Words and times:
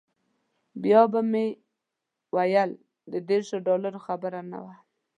بیا 0.83 1.01
به 1.11 1.21
مې 1.31 1.45
ویل 2.35 2.71
د 3.11 3.13
دیرشو 3.27 3.57
ډالرو 3.67 3.99
خبره 4.07 4.39
نه 4.51 4.59
وه. 4.63 4.75